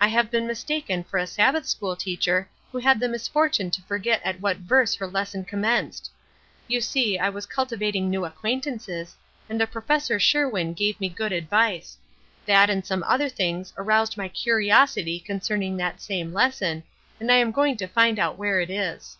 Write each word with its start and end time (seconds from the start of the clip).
I 0.00 0.08
have 0.08 0.28
been 0.28 0.48
mistaken 0.48 1.04
for 1.04 1.18
a 1.18 1.26
Sabbath 1.28 1.64
school 1.68 1.94
teacher 1.94 2.48
who 2.72 2.78
had 2.78 2.98
the 2.98 3.08
misfortune 3.08 3.70
to 3.70 3.82
forget 3.82 4.20
at 4.24 4.40
what 4.40 4.56
verse 4.56 4.96
her 4.96 5.06
lesson 5.06 5.44
commenced! 5.44 6.10
You 6.66 6.80
see 6.80 7.16
I 7.16 7.28
was 7.28 7.46
cultivating 7.46 8.10
new 8.10 8.24
acquaintances, 8.24 9.14
and 9.48 9.62
a 9.62 9.68
Prof. 9.68 10.20
Sherwin 10.20 10.74
gave 10.74 10.98
me 10.98 11.08
good 11.08 11.30
advice. 11.30 11.96
That 12.44 12.68
and 12.70 12.84
some 12.84 13.04
other 13.04 13.28
things 13.28 13.72
aroused 13.78 14.16
my 14.16 14.26
curiosity 14.28 15.20
concerning 15.20 15.76
that 15.76 16.00
same 16.00 16.32
lesson, 16.32 16.82
and 17.20 17.30
I 17.30 17.36
am 17.36 17.52
going 17.52 17.76
to 17.76 17.86
find 17.86 18.18
out 18.18 18.36
where 18.36 18.60
it 18.60 18.70
is. 18.70 19.16